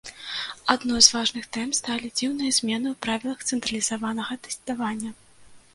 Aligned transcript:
Адной 0.73 1.01
з 1.07 1.15
важных 1.15 1.45
тэм 1.57 1.75
сталі 1.81 2.07
дзіўныя 2.17 2.51
змены 2.59 2.87
ў 2.93 2.97
правілах 3.07 3.39
цэнтралізаванага 3.51 4.33
тэставання. 4.49 5.11